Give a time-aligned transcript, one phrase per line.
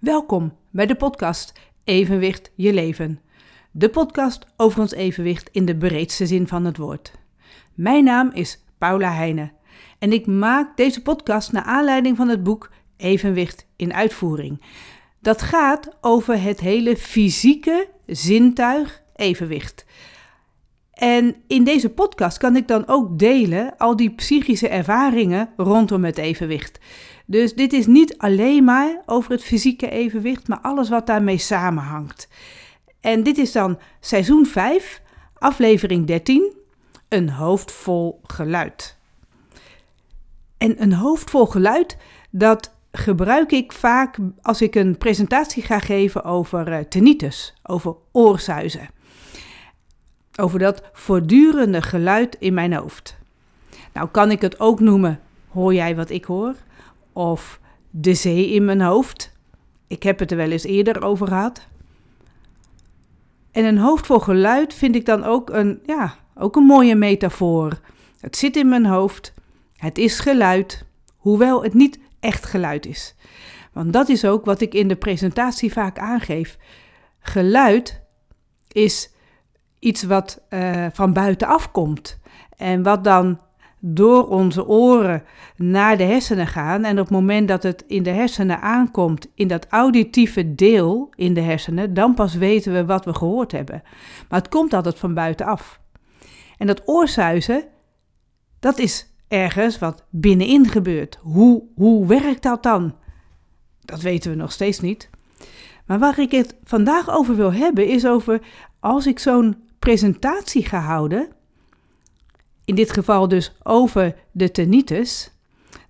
[0.00, 1.52] Welkom bij de podcast
[1.84, 3.20] Evenwicht je leven.
[3.70, 7.12] De podcast over ons evenwicht in de breedste zin van het woord.
[7.74, 9.52] Mijn naam is Paula Heijnen
[9.98, 14.62] en ik maak deze podcast naar aanleiding van het boek Evenwicht in uitvoering.
[15.18, 19.84] Dat gaat over het hele fysieke zintuig evenwicht.
[20.92, 26.18] En in deze podcast kan ik dan ook delen al die psychische ervaringen rondom het
[26.18, 26.78] evenwicht.
[27.30, 32.28] Dus dit is niet alleen maar over het fysieke evenwicht, maar alles wat daarmee samenhangt.
[33.00, 35.02] En dit is dan seizoen 5,
[35.34, 36.56] aflevering 13,
[37.08, 38.96] een hoofd vol geluid.
[40.58, 41.96] En een hoofd vol geluid,
[42.30, 48.88] dat gebruik ik vaak als ik een presentatie ga geven over uh, tinnitus, over oorzuizen.
[50.40, 53.16] Over dat voortdurende geluid in mijn hoofd.
[53.92, 56.54] Nou kan ik het ook noemen, hoor jij wat ik hoor?
[57.12, 57.60] Of
[57.90, 59.32] de zee in mijn hoofd.
[59.86, 61.68] Ik heb het er wel eens eerder over gehad.
[63.50, 67.80] En een hoofd vol geluid vind ik dan ook een, ja, ook een mooie metafoor.
[68.20, 69.34] Het zit in mijn hoofd.
[69.76, 70.84] Het is geluid,
[71.16, 73.14] hoewel het niet echt geluid is.
[73.72, 76.58] Want dat is ook wat ik in de presentatie vaak aangeef.
[77.20, 78.02] Geluid
[78.68, 79.10] is
[79.78, 82.18] iets wat uh, van buitenaf komt.
[82.56, 83.40] En wat dan
[83.80, 85.22] door onze oren
[85.56, 86.84] naar de hersenen gaan.
[86.84, 91.34] En op het moment dat het in de hersenen aankomt, in dat auditieve deel in
[91.34, 93.82] de hersenen, dan pas weten we wat we gehoord hebben.
[94.28, 95.80] Maar het komt altijd van buitenaf.
[96.58, 97.64] En dat oorzuizen,
[98.60, 101.18] dat is ergens wat binnenin gebeurt.
[101.22, 102.94] Hoe, hoe werkt dat dan?
[103.80, 105.10] Dat weten we nog steeds niet.
[105.86, 108.40] Maar waar ik het vandaag over wil hebben, is over
[108.80, 111.28] als ik zo'n presentatie ga houden
[112.70, 115.30] in dit geval dus over de tinnitus,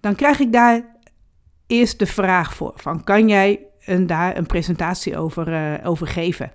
[0.00, 0.97] dan krijg ik daar
[1.67, 5.48] eerst de vraag voor: van kan jij een, daar een presentatie over,
[5.84, 6.50] uh, geven?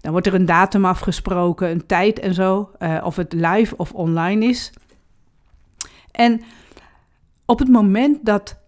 [0.00, 3.92] Dan wordt er een datum afgesproken, een tijd en zo, uh, of het live of
[3.92, 4.72] online is.
[6.10, 6.42] En
[7.46, 8.58] op het moment dat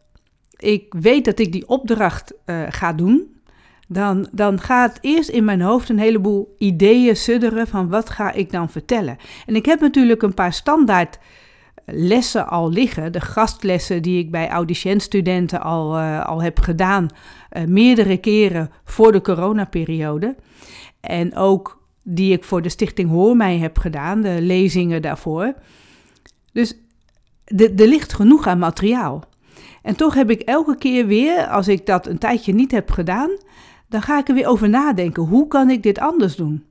[0.56, 3.33] ik weet dat ik die opdracht uh, ga doen,
[3.88, 8.50] dan, dan gaat eerst in mijn hoofd een heleboel ideeën sudderen van wat ga ik
[8.50, 9.16] dan vertellen.
[9.46, 11.18] En ik heb natuurlijk een paar standaard
[11.86, 17.08] lessen al liggen, de gastlessen die ik bij audiciëntstudenten al, uh, al heb gedaan,
[17.52, 20.36] uh, meerdere keren voor de coronaperiode.
[21.00, 25.54] En ook die ik voor de Stichting Hoor mij heb gedaan, de lezingen daarvoor.
[26.52, 26.74] Dus
[27.44, 29.24] er ligt genoeg aan materiaal.
[29.82, 33.30] En toch heb ik elke keer weer, als ik dat een tijdje niet heb gedaan,
[33.94, 35.22] dan ga ik er weer over nadenken.
[35.22, 36.64] Hoe kan ik dit anders doen?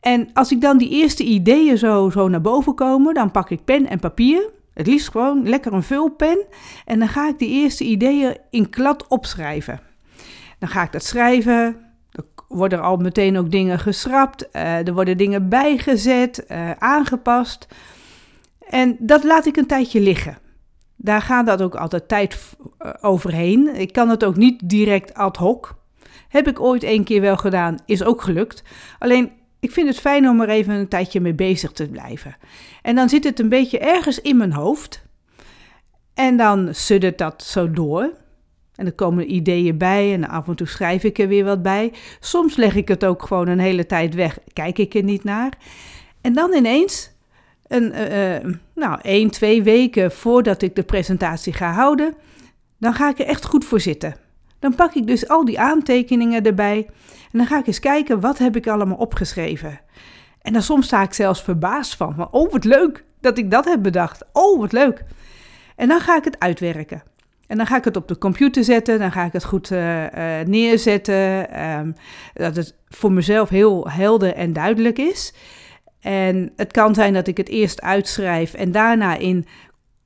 [0.00, 3.64] En als ik dan die eerste ideeën zo, zo naar boven komen, dan pak ik
[3.64, 4.50] pen en papier.
[4.74, 6.44] Het liefst gewoon lekker een vulpen.
[6.84, 9.80] En dan ga ik die eerste ideeën in klad opschrijven.
[10.58, 11.76] Dan ga ik dat schrijven.
[12.10, 14.48] Er worden al meteen ook dingen geschrapt.
[14.52, 17.68] Uh, er worden dingen bijgezet, uh, aangepast.
[18.68, 20.38] En dat laat ik een tijdje liggen.
[20.96, 23.74] Daar gaat dat ook altijd tijd uh, overheen.
[23.74, 25.78] Ik kan het ook niet direct ad hoc.
[26.28, 28.62] Heb ik ooit één keer wel gedaan, is ook gelukt.
[28.98, 32.36] Alleen ik vind het fijn om er even een tijdje mee bezig te blijven.
[32.82, 35.02] En dan zit het een beetje ergens in mijn hoofd.
[36.14, 38.12] En dan suddert dat zo door.
[38.74, 41.92] En er komen ideeën bij en af en toe schrijf ik er weer wat bij.
[42.20, 45.52] Soms leg ik het ook gewoon een hele tijd weg, kijk ik er niet naar.
[46.20, 47.10] En dan ineens,
[47.66, 52.14] een, uh, nou, één, twee weken voordat ik de presentatie ga houden,
[52.78, 54.14] dan ga ik er echt goed voor zitten.
[54.60, 56.86] Dan pak ik dus al die aantekeningen erbij
[57.32, 59.80] en dan ga ik eens kijken wat heb ik allemaal opgeschreven.
[60.42, 63.82] En dan soms sta ik zelfs verbaasd van, oh wat leuk dat ik dat heb
[63.82, 64.24] bedacht.
[64.32, 65.04] Oh wat leuk.
[65.76, 67.02] En dan ga ik het uitwerken.
[67.46, 70.02] En dan ga ik het op de computer zetten, dan ga ik het goed uh,
[70.02, 70.10] uh,
[70.46, 71.94] neerzetten, um,
[72.34, 75.34] dat het voor mezelf heel helder en duidelijk is.
[76.00, 79.46] En het kan zijn dat ik het eerst uitschrijf en daarna in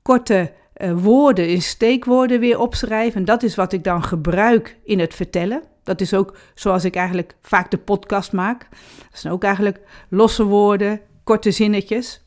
[0.03, 3.19] korte uh, woorden in steekwoorden weer opschrijven.
[3.21, 5.63] En dat is wat ik dan gebruik in het vertellen.
[5.83, 8.67] Dat is ook zoals ik eigenlijk vaak de podcast maak.
[9.11, 12.23] Dat zijn ook eigenlijk losse woorden, korte zinnetjes.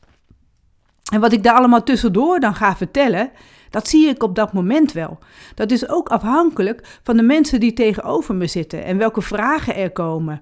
[1.12, 3.32] En wat ik daar allemaal tussendoor dan ga vertellen,
[3.70, 5.20] dat zie ik op dat moment wel.
[5.56, 9.92] Dat is ook afhankelijk van de mensen die tegenover me zitten en welke vragen er
[9.92, 10.42] komen.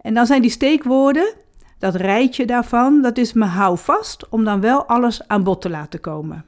[0.00, 1.34] En dan zijn die steekwoorden,
[1.78, 5.70] dat rijtje daarvan, dat is me hou vast om dan wel alles aan bod te
[5.70, 6.47] laten komen.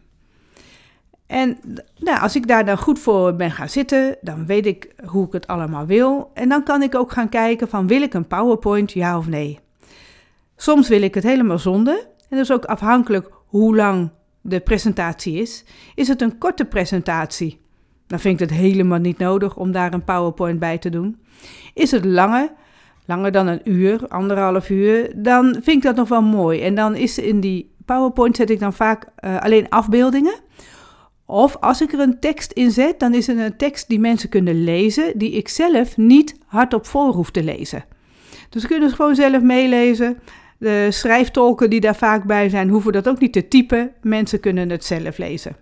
[1.30, 1.58] En
[1.98, 5.32] nou, als ik daar dan goed voor ben gaan zitten, dan weet ik hoe ik
[5.32, 6.30] het allemaal wil.
[6.34, 9.58] En dan kan ik ook gaan kijken van wil ik een PowerPoint, ja of nee.
[10.56, 11.94] Soms wil ik het helemaal zonder.
[12.28, 14.10] En dat is ook afhankelijk hoe lang
[14.40, 15.64] de presentatie is.
[15.94, 17.60] Is het een korte presentatie?
[18.10, 21.20] dan vind ik het helemaal niet nodig om daar een PowerPoint bij te doen.
[21.74, 22.52] Is het langer,
[23.06, 26.60] langer dan een uur, anderhalf uur, dan vind ik dat nog wel mooi.
[26.60, 30.34] En dan is in die PowerPoint zet ik dan vaak uh, alleen afbeeldingen.
[31.30, 34.28] Of als ik er een tekst in zet, dan is het een tekst die mensen
[34.28, 37.84] kunnen lezen, die ik zelf niet hardop voor hoef te lezen.
[38.48, 40.18] Dus ze kunnen het gewoon zelf meelezen.
[40.58, 43.92] De schrijftolken die daar vaak bij zijn, hoeven dat ook niet te typen.
[44.02, 45.56] Mensen kunnen het zelf lezen.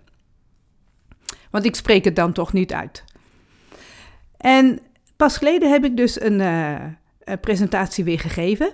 [1.51, 3.03] Want ik spreek het dan toch niet uit.
[4.37, 4.79] En
[5.15, 6.75] pas geleden heb ik dus een, uh,
[7.23, 8.71] een presentatie weer gegeven.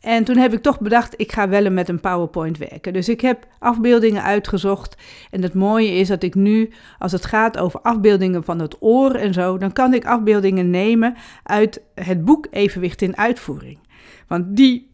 [0.00, 2.92] En toen heb ik toch bedacht, ik ga wel met een PowerPoint werken.
[2.92, 4.96] Dus ik heb afbeeldingen uitgezocht.
[5.30, 9.14] En het mooie is dat ik nu, als het gaat over afbeeldingen van het oor
[9.14, 13.78] en zo, dan kan ik afbeeldingen nemen uit het boek Evenwicht in Uitvoering.
[14.26, 14.90] Want die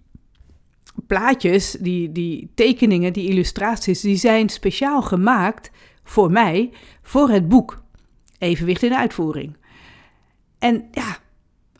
[1.06, 5.70] plaatjes, die, die tekeningen, die illustraties, die zijn speciaal gemaakt
[6.04, 6.70] voor mij,
[7.02, 7.82] voor het boek
[8.38, 9.56] Evenwicht in Uitvoering.
[10.58, 11.16] En ja,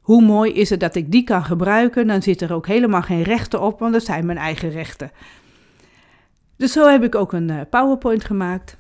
[0.05, 2.07] hoe mooi is het dat ik die kan gebruiken?
[2.07, 5.11] Dan zit er ook helemaal geen rechten op, want dat zijn mijn eigen rechten.
[6.57, 8.77] Dus zo heb ik ook een eh, PowerPoint gemaakt.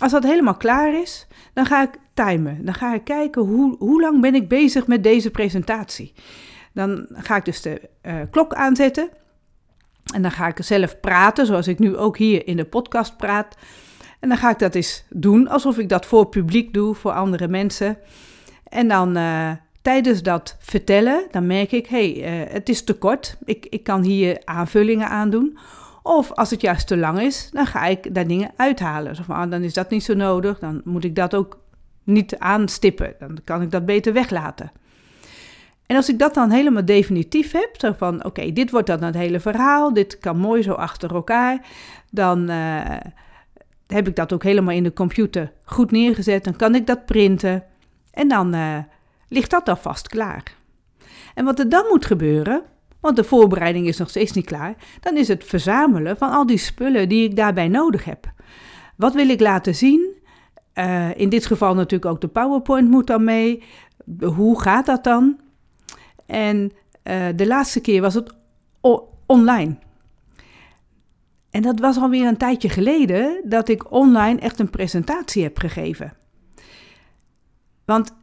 [0.00, 2.64] Als dat helemaal klaar is, dan ga ik timen.
[2.64, 6.12] Dan ga ik kijken hoe, hoe lang ben ik bezig met deze presentatie.
[6.72, 9.08] Dan ga ik dus de uh, klok aanzetten.
[10.14, 13.56] En dan ga ik zelf praten, zoals ik nu ook hier in de podcast praat.
[14.20, 17.48] En dan ga ik dat eens doen, alsof ik dat voor publiek doe, voor andere
[17.48, 17.98] mensen.
[18.68, 19.50] En dan uh,
[19.82, 23.36] tijdens dat vertellen, dan merk ik, hé, hey, uh, het is te kort.
[23.44, 25.58] Ik, ik kan hier aanvullingen aan doen.
[26.02, 29.16] Of als het juist te lang is, dan ga ik daar dingen uithalen.
[29.16, 31.58] Zo ah, dan is dat niet zo nodig, dan moet ik dat ook
[32.04, 33.14] niet aanstippen.
[33.18, 34.72] Dan kan ik dat beter weglaten.
[35.86, 39.14] En als ik dat dan helemaal definitief heb, zo van oké, dit wordt dan het
[39.14, 41.66] hele verhaal, dit kan mooi zo achter elkaar,
[42.10, 42.80] dan uh,
[43.86, 46.44] heb ik dat ook helemaal in de computer goed neergezet.
[46.44, 47.64] Dan kan ik dat printen
[48.10, 48.78] en dan uh,
[49.30, 50.42] ligt dat alvast klaar.
[51.34, 52.62] En wat er dan moet gebeuren,
[53.00, 56.58] want de voorbereiding is nog steeds niet klaar, dan is het verzamelen van al die
[56.58, 58.32] spullen die ik daarbij nodig heb.
[58.96, 60.18] Wat wil ik laten zien?
[60.74, 63.62] Uh, in dit geval natuurlijk ook de PowerPoint moet dan mee.
[64.34, 65.40] Hoe gaat dat dan?
[66.26, 66.72] En
[67.04, 68.34] uh, de laatste keer was het
[69.26, 69.76] online.
[71.50, 76.12] En dat was alweer een tijdje geleden dat ik online echt een presentatie heb gegeven.
[77.84, 78.14] Want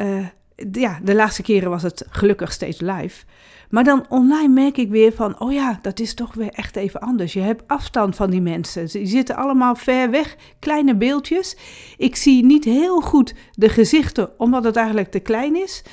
[0.00, 0.26] uh,
[0.72, 3.24] ja, de laatste keren was het gelukkig steeds live.
[3.70, 7.00] Maar dan online merk ik weer van, oh ja, dat is toch weer echt even
[7.00, 7.32] anders.
[7.32, 8.88] Je hebt afstand van die mensen.
[8.88, 11.56] Ze zitten allemaal ver weg, kleine beeldjes.
[11.96, 15.84] Ik zie niet heel goed de gezichten, omdat het eigenlijk te klein is.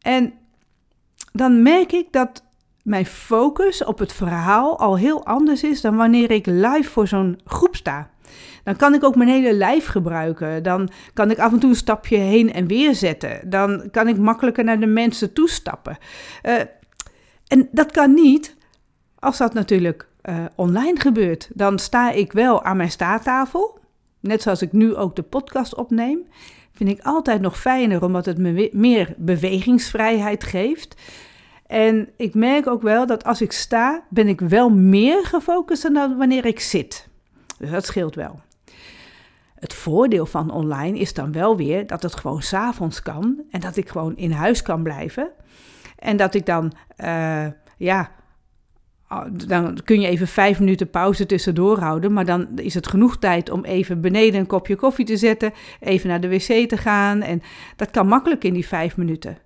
[0.00, 0.32] En
[1.32, 2.44] dan merk ik dat
[2.82, 7.40] mijn focus op het verhaal al heel anders is dan wanneer ik live voor zo'n
[7.44, 8.10] groep sta.
[8.68, 10.62] Dan kan ik ook mijn hele lijf gebruiken.
[10.62, 13.50] Dan kan ik af en toe een stapje heen en weer zetten.
[13.50, 15.98] Dan kan ik makkelijker naar de mensen toestappen.
[16.42, 16.54] Uh,
[17.46, 18.56] en dat kan niet
[19.18, 21.48] als dat natuurlijk uh, online gebeurt.
[21.54, 23.78] Dan sta ik wel aan mijn staattafel.
[24.20, 26.26] Net zoals ik nu ook de podcast opneem.
[26.72, 31.00] Vind ik altijd nog fijner omdat het me meer bewegingsvrijheid geeft.
[31.66, 36.16] En ik merk ook wel dat als ik sta, ben ik wel meer gefocust dan
[36.16, 37.08] wanneer ik zit.
[37.58, 38.46] Dus dat scheelt wel.
[39.60, 43.76] Het voordeel van online is dan wel weer dat het gewoon s'avonds kan en dat
[43.76, 45.30] ik gewoon in huis kan blijven.
[45.98, 46.72] En dat ik dan,
[47.04, 47.46] uh,
[47.76, 48.10] ja,
[49.46, 52.12] dan kun je even vijf minuten pauze tussendoor houden.
[52.12, 56.08] Maar dan is het genoeg tijd om even beneden een kopje koffie te zetten, even
[56.08, 57.22] naar de wc te gaan.
[57.22, 57.42] En
[57.76, 59.38] dat kan makkelijk in die vijf minuten.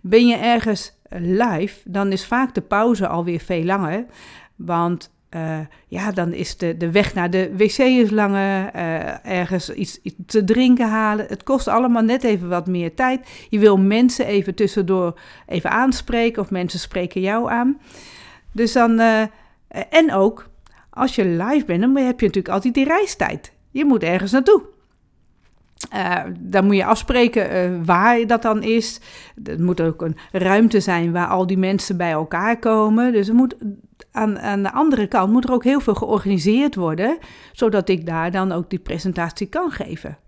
[0.00, 4.06] Ben je ergens live, dan is vaak de pauze alweer veel langer.
[4.56, 9.70] Want uh, ja, dan is de, de weg naar de wc is langer, uh, ergens
[9.70, 11.26] iets, iets, te drinken halen.
[11.28, 13.46] Het kost allemaal net even wat meer tijd.
[13.48, 17.80] Je wil mensen even tussendoor even aanspreken of mensen spreken jou aan.
[18.52, 19.22] Dus dan, uh,
[19.90, 20.48] en ook
[20.90, 23.52] als je live bent, dan heb je natuurlijk altijd die reistijd.
[23.70, 24.62] Je moet ergens naartoe.
[25.94, 29.00] Uh, dan moet je afspreken waar dat dan is.
[29.44, 33.12] Er moet ook een ruimte zijn waar al die mensen bij elkaar komen.
[33.12, 33.56] Dus er moet,
[34.12, 37.18] aan, aan de andere kant moet er ook heel veel georganiseerd worden,
[37.52, 40.18] zodat ik daar dan ook die presentatie kan geven.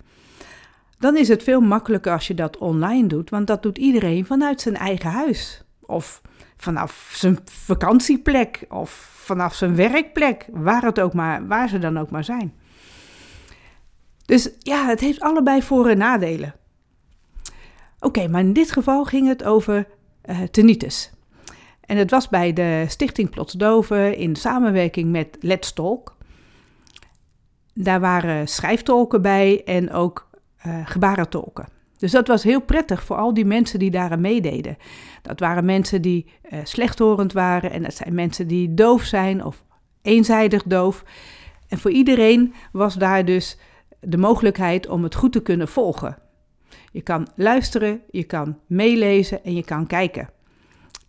[0.98, 4.60] Dan is het veel makkelijker als je dat online doet, want dat doet iedereen vanuit
[4.60, 5.64] zijn eigen huis.
[5.80, 6.20] Of
[6.56, 12.10] vanaf zijn vakantieplek, of vanaf zijn werkplek, waar, het ook maar, waar ze dan ook
[12.10, 12.54] maar zijn.
[14.24, 16.54] Dus ja, het heeft allebei voor- en nadelen.
[18.00, 19.86] Oké, maar in dit geval ging het over
[20.24, 20.40] uh.
[21.90, 26.16] En het was bij de Stichting Plotsdoven in samenwerking met Let's Talk.
[27.74, 30.30] Daar waren schrijftolken bij en ook
[30.66, 31.68] uh, gebarentolken.
[31.98, 34.76] Dus dat was heel prettig voor al die mensen die daaraan meededen.
[35.22, 39.64] Dat waren mensen die uh, slechthorend waren en dat zijn mensen die doof zijn of
[40.02, 41.04] eenzijdig doof.
[41.68, 43.58] En voor iedereen was daar dus
[44.00, 46.18] de mogelijkheid om het goed te kunnen volgen.
[46.92, 50.28] Je kan luisteren, je kan meelezen en je kan kijken.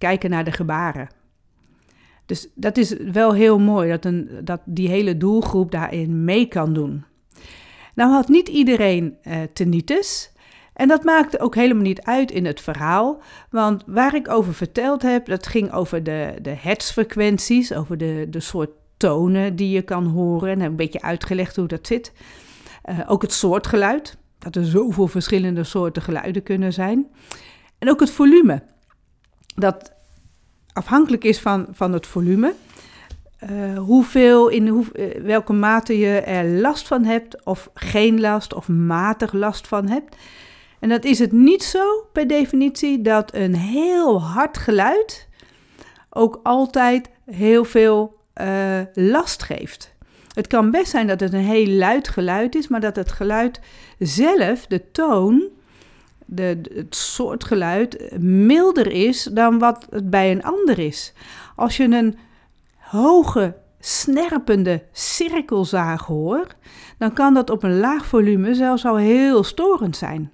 [0.02, 1.10] Kijken naar de gebaren.
[2.26, 6.74] Dus dat is wel heel mooi dat, een, dat die hele doelgroep daarin mee kan
[6.74, 7.04] doen.
[7.96, 10.32] Nou had niet iedereen uh, tinnitus.
[10.74, 13.22] En dat maakte ook helemaal niet uit in het verhaal.
[13.50, 18.40] Want waar ik over verteld heb, dat ging over de, de hertzfrequenties, over de, de
[18.40, 20.50] soort tonen die je kan horen.
[20.50, 22.14] En een beetje uitgelegd hoe dat zit.
[22.90, 27.08] Uh, ook het soort geluid, dat er zoveel verschillende soorten geluiden kunnen zijn.
[27.80, 28.64] En ook het volume,
[29.62, 29.92] dat
[30.74, 32.54] afhankelijk is van, van het volume.
[33.52, 38.54] Uh, hoeveel, in hoe, uh, welke mate je er last van hebt, of geen last,
[38.54, 40.16] of matig last van hebt.
[40.80, 45.28] En dat is het niet zo per definitie dat een heel hard geluid
[46.10, 49.94] ook altijd heel veel uh, last geeft.
[50.34, 53.60] Het kan best zijn dat het een heel luid geluid is, maar dat het geluid
[54.00, 55.50] zelf, de toon,
[56.34, 61.14] de, het soort geluid, milder is dan wat het bij een ander is.
[61.56, 62.18] Als je een
[62.78, 66.56] hoge, snerpende cirkelzaag hoort,
[66.98, 70.32] dan kan dat op een laag volume zelfs al heel storend zijn.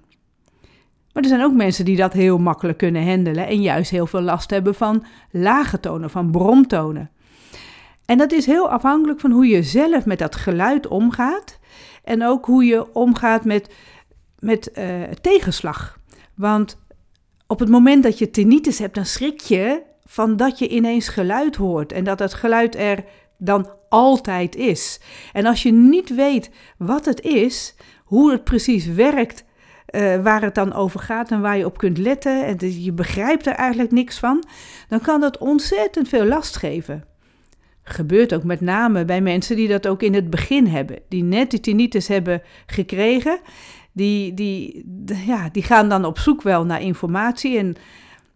[1.12, 4.20] Maar er zijn ook mensen die dat heel makkelijk kunnen handelen en juist heel veel
[4.20, 7.10] last hebben van lage tonen, van bromtonen.
[8.06, 11.58] En dat is heel afhankelijk van hoe je zelf met dat geluid omgaat
[12.04, 13.74] en ook hoe je omgaat met,
[14.38, 15.98] met uh, tegenslag.
[16.34, 16.78] Want
[17.46, 21.56] op het moment dat je tinnitus hebt, dan schrik je van dat je ineens geluid
[21.56, 23.04] hoort en dat dat geluid er
[23.38, 25.00] dan altijd is.
[25.32, 29.44] En als je niet weet wat het is, hoe het precies werkt,
[29.90, 33.46] uh, waar het dan over gaat en waar je op kunt letten en je begrijpt
[33.46, 34.44] er eigenlijk niks van,
[34.88, 37.04] dan kan dat ontzettend veel last geven.
[37.82, 41.50] Gebeurt ook met name bij mensen die dat ook in het begin hebben, die net
[41.50, 43.40] die tinnitus hebben gekregen.
[43.98, 44.84] Die, die,
[45.26, 47.76] ja, die gaan dan op zoek wel naar informatie en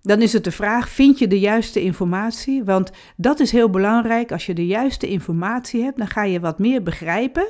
[0.00, 2.64] dan is het de vraag, vind je de juiste informatie?
[2.64, 4.32] Want dat is heel belangrijk.
[4.32, 7.46] Als je de juiste informatie hebt, dan ga je wat meer begrijpen.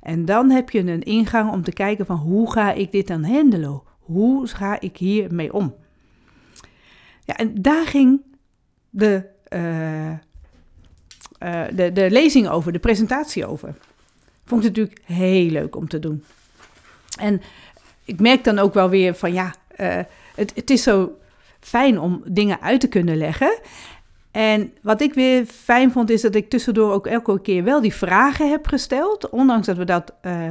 [0.00, 3.24] En dan heb je een ingang om te kijken van hoe ga ik dit dan
[3.24, 3.82] handelen?
[3.98, 5.74] Hoe ga ik hiermee om?
[7.24, 8.20] Ja, en daar ging
[8.90, 10.16] de, uh, uh,
[11.74, 13.74] de, de lezing over, de presentatie over.
[14.44, 16.24] Vond ik natuurlijk heel leuk om te doen.
[17.18, 17.42] En
[18.04, 19.98] ik merk dan ook wel weer van ja, uh,
[20.34, 21.12] het, het is zo
[21.60, 23.58] fijn om dingen uit te kunnen leggen.
[24.30, 27.94] En wat ik weer fijn vond, is dat ik tussendoor ook elke keer wel die
[27.94, 29.30] vragen heb gesteld.
[29.30, 30.50] Ondanks dat we dat uh,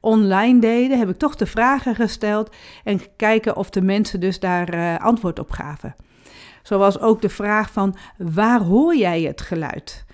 [0.00, 2.50] online deden, heb ik toch de vragen gesteld
[2.84, 5.94] en kijken of de mensen dus daar uh, antwoord op gaven.
[6.62, 10.04] Zoals ook de vraag van waar hoor jij het geluid?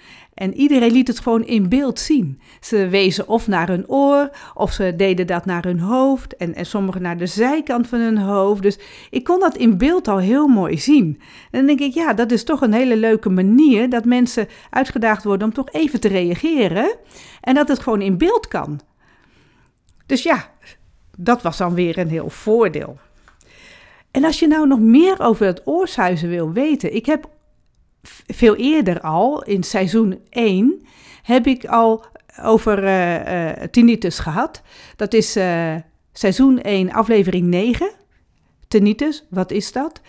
[0.40, 2.40] En iedereen liet het gewoon in beeld zien.
[2.60, 6.66] Ze wezen of naar hun oor, of ze deden dat naar hun hoofd, en, en
[6.66, 8.62] sommigen naar de zijkant van hun hoofd.
[8.62, 8.78] Dus
[9.10, 11.20] ik kon dat in beeld al heel mooi zien.
[11.50, 15.24] En dan denk ik, ja, dat is toch een hele leuke manier dat mensen uitgedaagd
[15.24, 16.96] worden om toch even te reageren.
[17.40, 18.80] En dat het gewoon in beeld kan.
[20.06, 20.50] Dus ja,
[21.16, 22.98] dat was dan weer een heel voordeel.
[24.10, 27.28] En als je nou nog meer over het oorsuizen wil weten, ik heb
[28.26, 30.82] veel eerder al, in seizoen 1,
[31.22, 32.04] heb ik al
[32.42, 34.62] over uh, uh, tinnitus gehad.
[34.96, 35.74] Dat is uh,
[36.12, 37.90] seizoen 1, aflevering 9.
[38.68, 40.00] Tinnitus, wat is dat?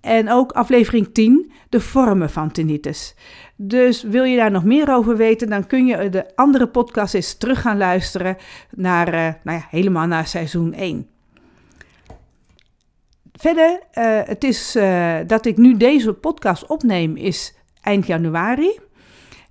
[0.00, 3.14] En ook aflevering 10, de vormen van tinnitus.
[3.56, 7.34] Dus wil je daar nog meer over weten, dan kun je de andere podcast eens
[7.34, 8.36] terug gaan luisteren
[8.70, 9.10] naar,
[9.42, 11.13] nou ja, helemaal naar seizoen 1.
[13.40, 18.78] Verder, uh, het is uh, dat ik nu deze podcast opneem, is eind januari.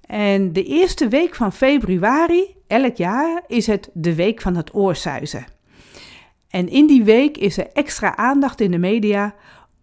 [0.06, 5.46] En de eerste week van februari, elk jaar, is het de week van het oorsuizen.
[6.50, 9.36] En in die week is er extra aandacht in de media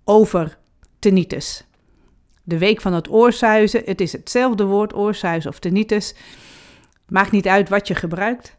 [0.04, 0.58] over
[0.98, 1.66] tinnitus.
[2.42, 6.14] De week van het oorsuizen, het is hetzelfde woord, oorsuizen of tinnitus.
[7.08, 8.56] Maakt niet uit wat je gebruikt.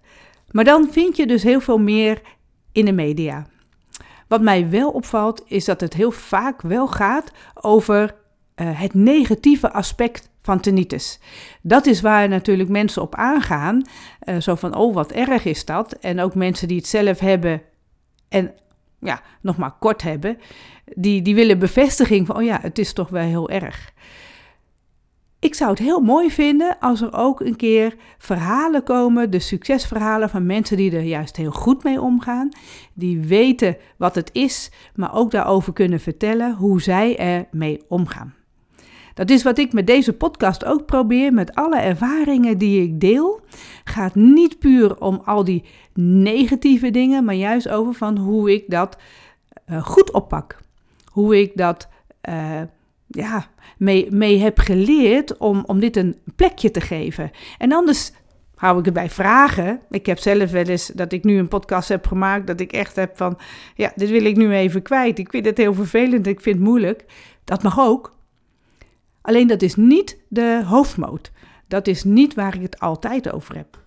[0.52, 2.22] Maar dan vind je dus heel veel meer
[2.72, 3.48] in de media.
[4.32, 8.16] Wat mij wel opvalt, is dat het heel vaak wel gaat over
[8.56, 11.20] uh, het negatieve aspect van tinnitus.
[11.62, 13.82] Dat is waar natuurlijk mensen op aangaan.
[14.26, 15.94] Uh, zo van, oh, wat erg is dat?
[15.94, 17.62] En ook mensen die het zelf hebben
[18.30, 18.54] en
[19.00, 20.38] ja, nog maar kort hebben,
[20.96, 23.94] die, die willen bevestiging van, oh ja, het is toch wel heel erg.
[25.42, 30.30] Ik zou het heel mooi vinden als er ook een keer verhalen komen, de succesverhalen
[30.30, 32.50] van mensen die er juist heel goed mee omgaan,
[32.94, 38.34] die weten wat het is, maar ook daarover kunnen vertellen hoe zij ermee omgaan.
[39.14, 43.42] Dat is wat ik met deze podcast ook probeer, met alle ervaringen die ik deel.
[43.84, 48.98] Gaat niet puur om al die negatieve dingen, maar juist over van hoe ik dat
[49.70, 50.58] uh, goed oppak.
[51.12, 51.88] Hoe ik dat
[52.30, 52.62] uh,
[53.12, 57.32] ja, mee, mee heb geleerd om, om dit een plekje te geven.
[57.58, 58.12] En anders
[58.56, 59.80] hou ik het bij vragen.
[59.90, 62.96] Ik heb zelf wel eens dat ik nu een podcast heb gemaakt, dat ik echt
[62.96, 63.38] heb van,
[63.76, 65.20] ja, dit wil ik nu even kwijt.
[65.20, 67.06] Ik vind het heel vervelend, ik vind het moeilijk.
[67.44, 68.16] Dat mag ook.
[69.22, 71.32] Alleen dat is niet de hoofdmoot.
[71.68, 73.80] Dat is niet waar ik het altijd over heb.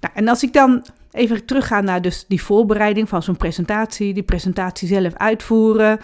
[0.00, 4.22] Nou, en als ik dan even terugga naar dus die voorbereiding van zo'n presentatie, die
[4.22, 6.00] presentatie zelf uitvoeren.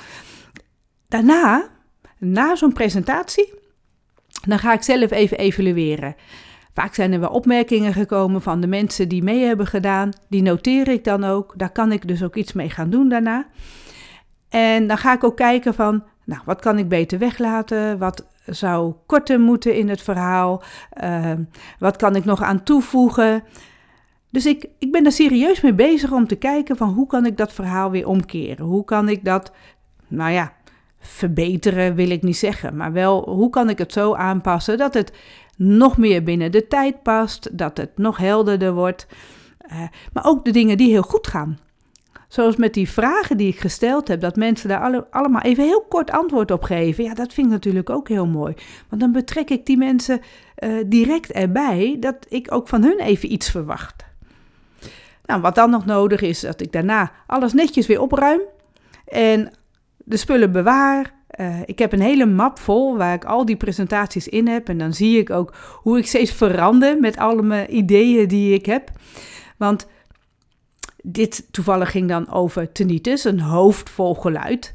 [1.09, 1.69] Daarna,
[2.19, 3.55] na zo'n presentatie,
[4.47, 6.17] dan ga ik zelf even evalueren.
[6.75, 10.11] Vaak zijn er wel opmerkingen gekomen van de mensen die mee hebben gedaan.
[10.29, 11.53] Die noteer ik dan ook.
[11.57, 13.47] Daar kan ik dus ook iets mee gaan doen daarna.
[14.49, 17.99] En dan ga ik ook kijken van, nou, wat kan ik beter weglaten?
[17.99, 20.63] Wat zou korter moeten in het verhaal?
[21.03, 21.33] Uh,
[21.79, 23.45] wat kan ik nog aan toevoegen?
[24.31, 27.37] Dus ik, ik ben er serieus mee bezig om te kijken van hoe kan ik
[27.37, 28.67] dat verhaal weer omkeren?
[28.67, 29.53] Hoe kan ik dat,
[30.09, 30.53] nou ja,
[31.01, 35.13] verbeteren wil ik niet zeggen, maar wel hoe kan ik het zo aanpassen dat het
[35.57, 39.07] nog meer binnen de tijd past, dat het nog helderder wordt.
[39.73, 41.59] Uh, maar ook de dingen die heel goed gaan.
[42.29, 45.85] Zoals met die vragen die ik gesteld heb, dat mensen daar alle, allemaal even heel
[45.89, 47.05] kort antwoord op geven.
[47.05, 48.55] Ja, dat vind ik natuurlijk ook heel mooi.
[48.89, 50.21] Want dan betrek ik die mensen
[50.59, 54.05] uh, direct erbij dat ik ook van hun even iets verwacht.
[55.25, 58.41] Nou, wat dan nog nodig is, dat ik daarna alles netjes weer opruim
[59.05, 59.53] en
[60.09, 61.15] de spullen bewaar.
[61.41, 64.69] Uh, ik heb een hele map vol waar ik al die presentaties in heb.
[64.69, 68.67] En dan zie ik ook hoe ik steeds verander met alle mijn ideeën die ik
[68.67, 68.91] heb.
[69.57, 69.87] Want
[71.03, 74.75] dit toevallig ging dan over tinnitus, een hoofd vol geluid.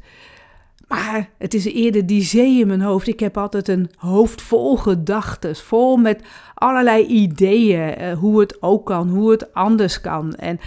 [0.88, 3.06] Maar het is eerder die zee in mijn hoofd.
[3.06, 6.22] Ik heb altijd een hoofd vol gedachten, vol met
[6.54, 8.02] allerlei ideeën.
[8.02, 10.34] Uh, hoe het ook kan, hoe het anders kan.
[10.34, 10.58] En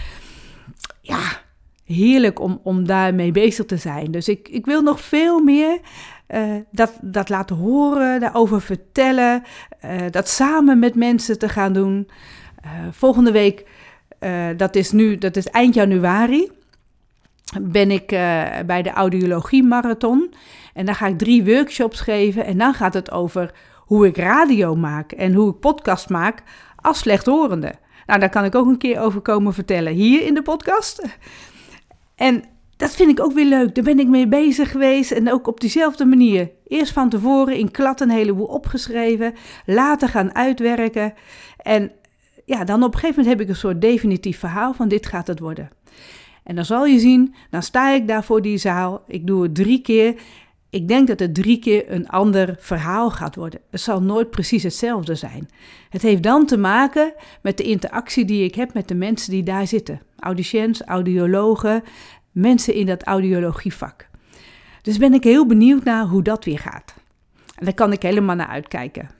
[1.00, 1.20] ja,
[1.88, 4.10] heerlijk om, om daarmee bezig te zijn.
[4.10, 5.78] Dus ik, ik wil nog veel meer
[6.28, 9.42] uh, dat, dat laten horen, daarover vertellen.
[9.84, 12.08] Uh, dat samen met mensen te gaan doen.
[12.90, 13.66] volgende week
[14.56, 16.50] dat is nu, dat is eind januari,
[17.60, 18.06] ben ik
[18.66, 20.34] bij de Audiologie Marathon.
[20.74, 22.44] En daar ga ik drie workshops geven.
[22.44, 26.42] En dan gaat het over hoe ik radio maak en hoe ik podcast maak
[26.76, 27.72] als slechthorende.
[28.06, 31.02] Nou, daar kan ik ook een keer over komen vertellen hier in de podcast.
[32.18, 32.44] En
[32.76, 33.74] dat vind ik ook weer leuk.
[33.74, 35.10] Daar ben ik mee bezig geweest.
[35.10, 36.50] En ook op diezelfde manier.
[36.66, 39.34] Eerst van tevoren in klad een heleboel opgeschreven.
[39.66, 41.14] Later gaan uitwerken.
[41.56, 41.92] En
[42.44, 45.26] ja, dan op een gegeven moment heb ik een soort definitief verhaal van dit gaat
[45.26, 45.70] het worden.
[46.44, 49.02] En dan zal je zien, dan sta ik daar voor die zaal.
[49.06, 50.14] Ik doe het drie keer.
[50.70, 53.60] Ik denk dat het drie keer een ander verhaal gaat worden.
[53.70, 55.48] Het zal nooit precies hetzelfde zijn.
[55.88, 59.42] Het heeft dan te maken met de interactie die ik heb met de mensen die
[59.42, 60.00] daar zitten.
[60.18, 61.82] Audiciëns, audiologen,
[62.32, 64.08] mensen in dat audiologievak.
[64.82, 66.94] Dus ben ik heel benieuwd naar hoe dat weer gaat.
[67.54, 69.10] En daar kan ik helemaal naar uitkijken.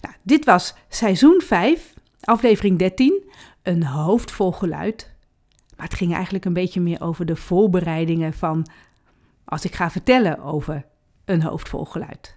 [0.00, 3.22] Nou, dit was seizoen 5 Aflevering 13,
[3.62, 5.14] een hoofd vol geluid.
[5.76, 8.66] Maar het ging eigenlijk een beetje meer over de voorbereidingen van
[9.48, 10.86] als ik ga vertellen over
[11.24, 12.34] een hoofd vol geluid.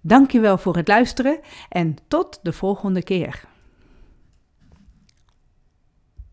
[0.00, 3.44] Dankjewel voor het luisteren en tot de volgende keer.